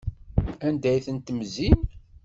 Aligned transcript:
Anda 0.67 0.87
ay 0.91 1.03
tent-temzim? 1.05 1.79